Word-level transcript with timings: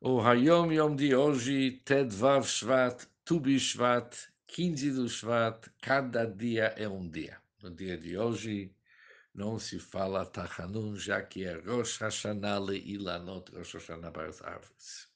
O 0.00 0.20
Hayom 0.20 0.72
Yom 0.72 0.96
de 0.96 1.14
hoje, 1.14 1.80
Tedvav 1.84 2.46
Shvat, 2.46 3.06
Tubi 3.24 3.58
Shvat, 3.58 4.16
15 4.46 4.90
do 4.92 5.08
Shvat, 5.08 5.68
cada 5.80 6.26
dia 6.26 6.74
é 6.76 6.88
um 6.88 7.08
dia. 7.08 7.40
No 7.62 7.70
dia 7.70 7.96
de 7.96 8.16
hoje, 8.16 8.74
não 9.34 9.58
se 9.58 9.78
fala 9.78 10.24
Tachanun, 10.26 10.96
já 10.96 11.22
que 11.22 11.44
é 11.44 11.54
Rosh 11.54 11.98
Hashanah 11.98 12.58
Leilanot, 12.58 13.50
Rosh 13.52 13.74
Hashanah 13.74 14.12
para 14.12 14.28
as 14.28 14.42
árvores. 14.42 15.08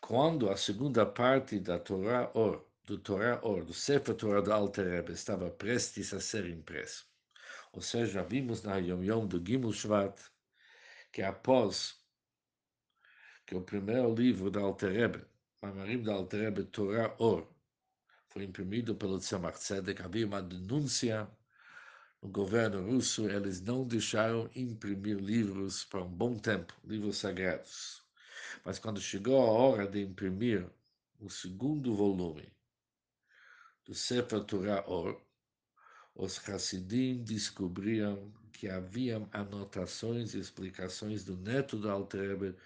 Quando 0.00 0.50
a 0.50 0.56
segunda 0.56 1.04
parte 1.04 1.60
da 1.60 1.78
Torá 1.78 2.30
Or, 2.34 2.66
do 2.84 2.98
Torá 2.98 3.40
Or, 3.42 3.64
do 3.64 3.74
Sefer 3.74 4.14
Torah 4.14 4.40
do 4.40 4.52
Alter 4.52 4.88
Rebbe, 4.88 5.12
estava 5.12 5.50
prestes 5.50 6.14
a 6.14 6.20
ser 6.20 6.48
impresso, 6.48 7.06
ou 7.72 7.80
seja, 7.80 8.22
vimos 8.22 8.62
na 8.62 8.76
Yom 8.76 9.02
Yom 9.02 9.26
do 9.26 9.42
Gimel 9.44 9.72
Shvat 9.72 10.18
que 11.10 11.22
após 11.22 12.00
que 13.46 13.54
o 13.54 13.62
primeiro 13.62 14.14
livro 14.14 14.50
da 14.50 14.60
Alter 14.60 14.92
Rebbe, 14.92 15.24
Mamarim 15.60 16.02
da 16.02 16.14
Alter 16.14 16.40
Rebbe, 16.40 16.64
Torah 16.64 17.14
Or, 17.18 17.46
foi 18.28 18.44
imprimido 18.44 18.94
pelo 18.94 19.18
Tzemach 19.18 19.58
Tzedek, 19.58 20.00
havia 20.00 20.26
uma 20.26 20.42
denúncia 20.42 21.28
no 22.22 22.28
governo 22.30 22.82
russo, 22.82 23.28
eles 23.28 23.60
não 23.60 23.86
deixaram 23.86 24.48
imprimir 24.54 25.18
livros 25.18 25.84
por 25.84 26.02
um 26.02 26.08
bom 26.08 26.38
tempo, 26.38 26.74
livros 26.84 27.18
sagrados. 27.18 28.02
Mas 28.64 28.78
quando 28.78 29.00
chegou 29.00 29.40
a 29.42 29.50
hora 29.50 29.86
de 29.86 30.00
imprimir 30.00 30.66
o 31.20 31.28
segundo 31.28 31.94
volume 31.94 32.50
do 33.84 33.94
Sefer 33.94 34.44
Torah 34.44 34.84
Or, 34.86 35.20
os 36.14 36.38
Hassidim 36.48 37.22
descobriram 37.24 38.32
que 38.52 38.68
haviam 38.68 39.28
anotações 39.32 40.34
e 40.34 40.38
explicações 40.38 41.24
do 41.24 41.36
neto 41.36 41.76
do 41.76 41.90
Alter 41.90 42.28
Rebbe, 42.28 42.56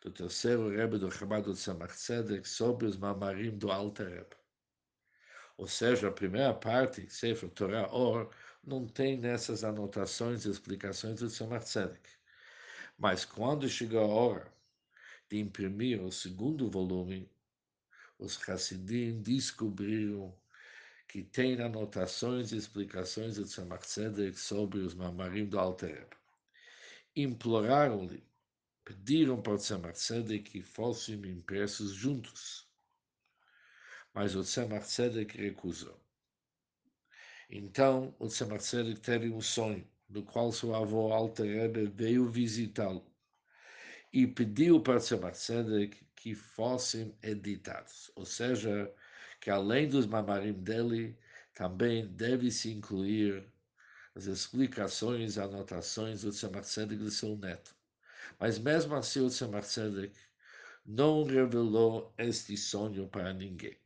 do 0.00 0.10
terceiro 0.10 0.70
Rebbe 0.70 0.98
do 0.98 1.10
Chabad 1.10 1.46
Tzemach 1.52 1.94
Tzedek, 1.94 2.48
sobre 2.48 2.86
os 2.86 2.96
mamarim 2.96 3.56
do 3.56 3.70
Alter 3.70 4.08
Rebbe. 4.08 4.36
Ou 5.56 5.68
seja, 5.68 6.08
a 6.08 6.12
primeira 6.12 6.52
parte, 6.52 7.08
Sefer 7.08 7.48
Torah 7.50 7.88
Or, 7.94 8.30
não 8.64 8.86
tem 8.86 9.16
nessas 9.16 9.62
anotações 9.62 10.44
e 10.44 10.50
explicações 10.50 11.20
do 11.20 11.28
Tzemach 11.28 11.64
Tzedek. 11.64 12.10
Mas 12.98 13.24
quando 13.24 13.68
chegou 13.68 14.00
a 14.00 14.06
hora 14.06 14.52
de 15.30 15.38
imprimir 15.38 16.02
o 16.02 16.10
segundo 16.10 16.68
volume, 16.70 17.30
os 18.18 18.36
Hassidim 18.48 19.20
descobriram 19.20 20.34
que 21.08 21.22
tem 21.22 21.60
anotações 21.60 22.52
e 22.52 22.56
explicações 22.56 23.36
de 23.36 23.44
Tzemach 23.44 23.86
Tzedek 23.86 24.38
sobre 24.38 24.80
os 24.80 24.94
mamarim 24.94 25.46
do 25.46 25.58
Alter 25.58 26.08
Imploraram-lhe, 27.14 28.26
pediram 28.84 29.40
para 29.40 29.56
Tzemach 29.56 29.94
Tzedek 29.94 30.50
que 30.50 30.62
fossem 30.62 31.14
impressos 31.26 31.92
juntos. 31.92 32.68
Mas 34.12 34.34
o 34.34 34.42
Tzemach 34.42 34.86
Tzedek 34.86 35.36
recusou. 35.36 36.00
Então, 37.48 38.14
o 38.18 38.26
Tzemach 38.26 38.64
teve 39.00 39.30
um 39.30 39.40
sonho, 39.40 39.88
no 40.08 40.24
qual 40.24 40.50
seu 40.52 40.74
avô 40.74 41.12
Alter 41.12 41.70
veio 41.92 42.28
visitá-lo 42.28 43.14
e 44.14 44.28
pediu 44.28 44.80
para 44.80 45.00
Tzemach 45.00 45.36
Tzedek 45.36 46.06
que 46.14 46.36
fossem 46.36 47.18
editados, 47.20 48.12
ou 48.14 48.24
seja, 48.24 48.88
que 49.44 49.50
além 49.50 49.86
dos 49.86 50.06
mamarim 50.06 50.54
dele, 50.54 51.14
também 51.52 52.06
deve-se 52.06 52.72
incluir 52.72 53.46
as 54.14 54.24
explicações, 54.24 55.36
anotações 55.36 56.22
do 56.22 56.30
Tzemach 56.30 56.66
Tzedek 56.66 56.96
do 56.96 57.10
seu 57.10 57.36
neto. 57.36 57.76
Mas 58.40 58.58
mesmo 58.58 58.94
assim 58.94 59.20
o 59.20 59.28
Tzemach 59.28 59.66
Tzedek 59.66 60.18
não 60.86 61.24
revelou 61.24 62.14
este 62.16 62.56
sonho 62.56 63.06
para 63.06 63.34
ninguém. 63.34 63.76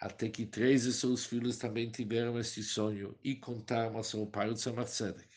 Até 0.00 0.28
que 0.28 0.44
três 0.44 0.82
de 0.82 0.92
seus 0.92 1.24
filhos 1.24 1.56
também 1.56 1.88
tiveram 1.88 2.36
este 2.36 2.60
sonho 2.60 3.16
e 3.22 3.36
contaram 3.36 3.96
ao 3.96 4.02
seu 4.02 4.26
pai 4.26 4.50
o 4.50 4.54
Tzemach 4.54 4.90
Tzedek 4.90 5.28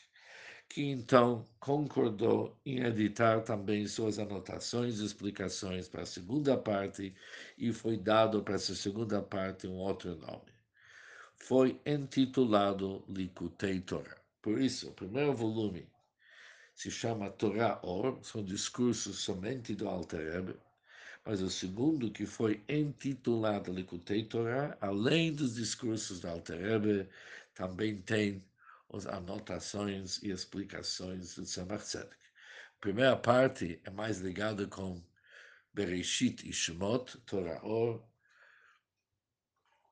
que 0.72 0.90
então 0.90 1.46
concordou 1.60 2.58
em 2.66 2.80
editar 2.80 3.42
também 3.42 3.86
suas 3.86 4.18
anotações 4.18 5.00
e 5.00 5.06
explicações 5.06 5.90
para 5.90 6.04
a 6.04 6.06
segunda 6.06 6.56
parte 6.58 7.14
e 7.58 7.74
foi 7.74 7.98
dado 7.98 8.42
para 8.42 8.56
essa 8.56 8.74
segunda 8.74 9.22
parte 9.22 9.68
um 9.68 9.76
outro 9.76 10.16
nome. 10.16 10.54
Foi 11.36 11.78
intitulado 11.86 13.04
Likutei 13.10 13.82
Torah. 13.82 14.16
Por 14.42 14.62
isso, 14.62 14.90
o 14.90 14.94
primeiro 14.94 15.36
volume 15.36 15.86
se 16.74 16.90
chama 16.90 17.30
Torah 17.30 17.78
Or, 17.84 18.20
são 18.24 18.42
discursos 18.42 19.20
somente 19.20 19.76
do 19.76 19.90
Alter 19.90 20.56
mas 21.26 21.42
o 21.42 21.50
segundo, 21.50 22.10
que 22.10 22.26
foi 22.26 22.64
intitulado 22.70 23.74
Likutei 23.74 24.24
Torah, 24.24 24.78
além 24.80 25.34
dos 25.34 25.56
discursos 25.56 26.22
do 26.22 26.30
Alter 26.30 27.10
também 27.54 27.98
tem 27.98 28.42
as 28.94 29.06
anotações 29.06 30.22
e 30.24 30.32
explicações 30.32 31.36
do 31.36 31.44
Tzemach 31.44 31.84
Tzedek. 31.84 32.16
A 32.78 32.82
primeira 32.82 33.16
parte 33.16 33.80
é 33.84 33.90
mais 33.90 34.20
ligada 34.20 34.68
com 34.68 35.04
Bereshit 35.74 36.48
e 36.48 36.52
Shemot, 36.52 37.18
Torah 37.26 37.64
Or, 37.66 38.04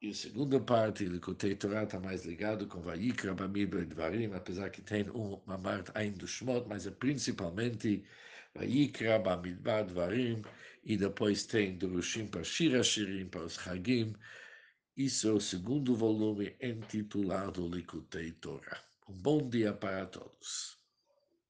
e 0.01 0.11
a 0.11 0.13
segunda 0.13 0.59
parte, 0.61 1.05
Likutei 1.05 1.55
Torah, 1.55 1.83
está 1.83 1.99
mais 1.99 2.25
ligado 2.25 2.65
com 2.67 2.81
Vayikra, 2.81 3.33
Bamidbar 3.33 3.81
e 3.81 3.85
Dvarim, 3.85 4.33
apesar 4.33 4.69
que 4.69 4.81
tem 4.81 5.09
um 5.09 5.41
Mamar 5.45 5.83
ainda 5.93 6.19
do 6.19 6.27
Shemot, 6.27 6.67
mas 6.69 6.88
é 6.88 6.91
principalmente 6.91 8.05
Vayikra, 8.55 9.19
Bamidbar, 9.19 9.85
Dvarim, 9.85 10.41
e 10.83 10.95
depois 10.95 11.45
tem 11.45 11.77
Durushim 11.77 12.27
para 12.27 12.43
Shira 12.43 12.81
Shirim, 12.81 13.27
para 13.27 13.43
os 13.43 13.57
Hagim, 13.67 14.15
isso 14.95 15.27
é 15.29 15.31
o 15.31 15.39
segundo 15.39 15.95
volume 15.95 16.55
intitulado 16.61 17.67
Likutei 17.67 18.31
Torah. 18.31 18.88
Um 19.09 19.13
bom 19.13 19.49
dia 19.49 19.73
para 19.73 20.05
todos. 20.05 20.78